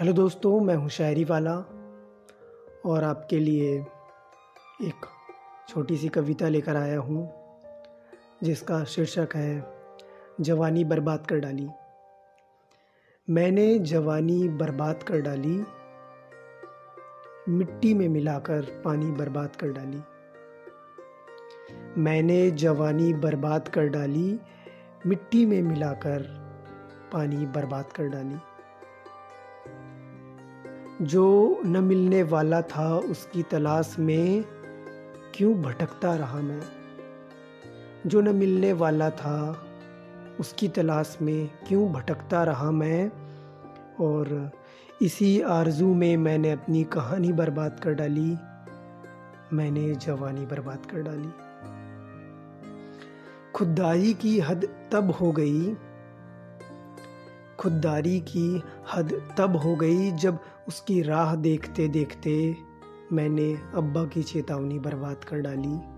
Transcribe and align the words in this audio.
Hello 0.00 0.12
दोस्तों, 0.12 0.60
मैं 0.60 0.74
हूँ 0.74 0.88
शायरी 0.88 1.24
वाला 1.24 1.54
और 2.84 3.04
आपके 3.04 3.38
लिए 3.38 3.74
एक 4.82 5.06
छोटी 5.68 5.96
सी 5.96 6.08
कविता 6.08 6.48
लेकर 6.48 6.76
आया 6.76 6.98
हूँ, 6.98 7.32
जिसका 8.42 8.84
शीर्षक 8.84 9.28
है, 9.34 9.66
जवानी 10.40 10.84
बर्बाद 10.84 11.26
कर 11.26 11.38
डाली। 11.38 11.68
मैंने 13.30 13.78
जवानी 13.78 14.48
बर्बाद 14.48 15.02
कर 15.02 15.20
डाली, 15.20 15.64
मिट्टी 17.48 17.94
में 17.94 18.08
मिलाकर 18.08 18.82
पानी 18.84 19.06
बर्बाद 19.06 19.56
कर 19.56 19.72
डाली। 19.72 20.02
मैंने 22.00 22.50
जवानी 22.50 23.12
बर्बाद 23.14 23.68
कर 23.68 23.88
डाली, 23.88 24.40
मिट्टी 25.06 25.46
में 25.46 25.62
मिलाकर 25.62 26.22
पानी 27.12 27.46
बर्बाद 27.46 27.92
कर 27.92 28.08
डाली। 28.08 28.53
जो 31.02 31.60
न 31.64 31.84
मिलने 31.84 32.22
वाला 32.22 32.62
था 32.62 32.98
उसकी 32.98 33.42
तलाश 33.42 33.96
में 33.98 34.44
क्यों 35.34 35.62
भटकता 35.62 36.14
रहा 36.14 36.40
मैं? 36.40 36.62
जो 38.06 38.20
न 38.20 38.36
मिलने 38.36 38.72
वाला 38.72 39.10
था 39.10 39.66
उसकी 40.40 40.68
तलाश 40.68 41.18
में 41.22 41.50
क्यों 41.68 41.92
भटकता 41.92 42.44
रहा 42.44 42.70
मैं? 42.70 43.12
और 44.00 44.50
इसी 45.02 45.40
आरज़ू 45.40 45.94
में 45.94 46.16
मैंने 46.16 46.50
अपनी 46.50 46.84
कहानी 46.84 47.32
बर्बाद 47.32 47.80
कर 47.82 47.92
डाली। 47.94 48.36
मैंने 49.52 49.94
जवानी 49.94 50.46
बर्बाद 50.46 50.86
कर 50.86 51.02
डाली। 51.02 51.28
खुददारी 53.52 54.14
की 54.14 54.40
हद 54.40 54.88
तब 54.92 55.10
हो 55.10 55.32
गई 55.32 55.76
खुददारी 57.58 58.20
की 58.20 58.62
हद 58.94 59.34
तब 59.38 59.56
हो 59.56 59.76
गई 59.76 60.12
जब 60.12 60.38
उसकी 60.68 61.02
राह 61.02 61.34
देखते 61.34 61.88
देखते 61.88 62.56
मैंने 63.12 63.58
अब्बा 63.74 64.04
की 64.04 64.22
चेतावनी 64.22 64.78
बर्बाद 64.78 65.24
कर 65.24 65.40
डाली। 65.40 65.94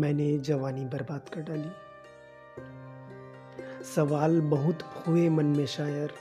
मैंने 0.00 0.38
जवानी 0.38 0.84
बर्बाद 0.84 1.28
कर 1.34 1.40
डाली। 1.40 1.68
सवाल 3.84 4.40
बहुत 4.40 4.78
हुए 4.82 5.28
मन 5.28 5.44
में 5.44 5.66
शायर। 5.66 6.12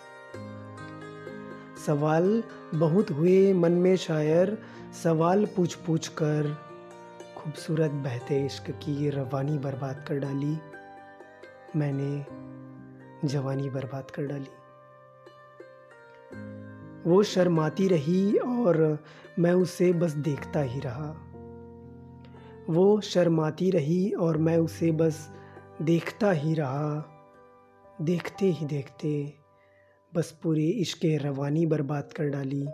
सवाल 1.86 2.44
बहुत 2.76 3.12
हुए 3.12 3.54
मन 3.54 3.72
में 3.72 3.96
शायर। 3.96 4.58
सवाल 5.04 5.46
पूछ 5.46 5.76
पूछ 5.76 6.08
कर 6.08 6.58
खूबसूरत 7.38 7.92
बहते 7.92 8.46
इश्क 8.46 8.72
की 8.72 9.10
रवानी 9.10 9.58
बर्बाद 9.58 10.06
कर 10.08 10.20
डाली। 10.20 10.58
मैंने 11.76 12.26
जवानी 13.26 13.70
बर्बाद 13.70 14.12
कर 14.12 14.24
डाली। 14.26 14.50
वो 17.10 17.24
शर्माती 17.24 17.88
रही 17.88 18.38
और 18.38 19.04
मैं 19.40 19.54
उसे 19.54 19.94
बस 19.94 20.12
देखता 20.12 20.60
ही 20.60 20.80
रहा। 20.80 21.16
वो 22.70 23.02
शर्माती 23.02 23.72
रही 23.72 24.12
और 24.12 24.38
मैं 24.38 24.58
उसे 24.58 24.92
बस 24.92 25.32
देखता 25.82 26.32
ही 26.32 26.54
रहा। 26.54 27.10
देखते 28.02 28.46
ही 28.46 28.66
देखते 28.66 29.34
बस 30.16 30.40
पूरे 30.44 30.66
इश्क 30.66 31.00
रवानी 31.06 31.66
बर्बाद 31.66 32.14
कर 32.14 32.24
डाली। 32.24 32.68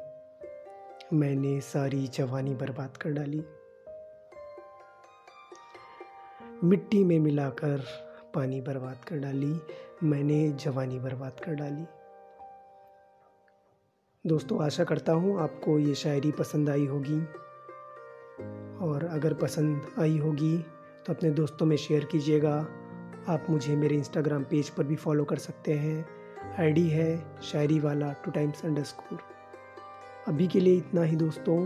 मैंने 1.13 1.61
सारी 1.61 2.07
जवानी 2.07 2.55
बर्बाद 2.55 2.97
कर 2.97 3.09
डाली। 3.09 3.43
मिट्टी 6.63 7.03
में 7.03 7.19
मिलाकर 7.19 8.08
पानी 8.39 8.61
बर्बाद 8.61 9.05
कर 9.07 9.19
डाली, 9.19 9.53
मैंने 10.03 10.49
जवानी 10.59 10.99
बर्बाद 10.99 11.39
कर 11.45 11.55
डाली। 11.55 11.85
दोस्तों, 14.25 14.63
आशा 14.63 14.83
करता 14.83 15.13
हूँ 15.13 15.39
आपको 15.41 15.77
ये 15.79 15.95
शायरी 15.95 16.31
पसंद 16.31 16.69
आई 16.69 16.85
होगी। 16.85 17.19
और 18.85 19.03
अगर 19.05 19.33
पसंद 19.33 19.87
आई 19.99 20.17
होगी 20.17 20.57
तो 21.05 21.13
अपने 21.13 21.31
दोस्तों 21.31 21.65
में 21.65 21.75
शेयर 21.77 22.05
कीजिएगा। 22.05 22.55
आप 23.27 23.45
मुझे 23.49 23.75
मेरे 23.75 23.95
इंस्टाग्राम 23.95 24.43
पेज 24.43 24.69
पर 24.69 24.83
भी 24.83 24.95
फॉलो 24.95 25.23
कर 25.23 25.37
सकते 25.37 25.73
हैं। 25.73 26.05
आईडी 26.59 26.87
है 26.89 27.41
शायरी 27.41 27.79
वाला 27.79 28.11
टू 28.25 28.31
टाइम्स 28.31 28.65
अंडर 28.65 28.83
स्कोर 28.83 29.19
अभी 30.27 30.47
के 30.47 30.59
लिए 30.59 30.77
इतना 30.77 31.03
ही 31.03 31.15
दोस्तों। 31.15 31.57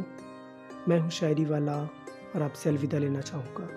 मैं 0.88 1.00
हूँ 1.00 1.10
शायरी 1.12 1.46
वाला 1.46 1.78
और 2.36 2.42
आपसे 2.42 2.70
अलविदा 2.70 2.98
लेना 2.98 3.22
चाहूँगा। 3.22 3.68